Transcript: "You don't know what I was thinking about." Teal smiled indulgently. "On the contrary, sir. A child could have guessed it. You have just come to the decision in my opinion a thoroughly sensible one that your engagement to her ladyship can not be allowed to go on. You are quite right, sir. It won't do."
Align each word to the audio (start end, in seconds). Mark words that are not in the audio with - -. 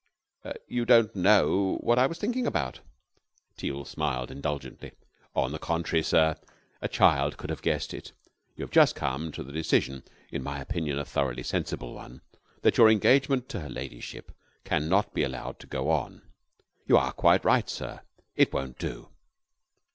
"You 0.67 0.85
don't 0.85 1.15
know 1.15 1.77
what 1.81 1.99
I 1.99 2.07
was 2.07 2.17
thinking 2.17 2.47
about." 2.47 2.79
Teal 3.55 3.85
smiled 3.85 4.31
indulgently. 4.31 4.93
"On 5.35 5.51
the 5.51 5.59
contrary, 5.59 6.01
sir. 6.01 6.37
A 6.81 6.87
child 6.87 7.37
could 7.37 7.51
have 7.51 7.61
guessed 7.61 7.93
it. 7.93 8.11
You 8.55 8.63
have 8.63 8.71
just 8.71 8.95
come 8.95 9.31
to 9.31 9.43
the 9.43 9.51
decision 9.51 10.01
in 10.31 10.41
my 10.41 10.59
opinion 10.59 10.97
a 10.97 11.05
thoroughly 11.05 11.43
sensible 11.43 11.93
one 11.93 12.21
that 12.63 12.77
your 12.79 12.89
engagement 12.89 13.47
to 13.49 13.59
her 13.59 13.69
ladyship 13.69 14.31
can 14.63 14.89
not 14.89 15.13
be 15.13 15.21
allowed 15.21 15.59
to 15.59 15.67
go 15.67 15.91
on. 15.91 16.23
You 16.87 16.97
are 16.97 17.11
quite 17.13 17.45
right, 17.45 17.69
sir. 17.69 18.01
It 18.35 18.51
won't 18.51 18.79
do." 18.79 19.09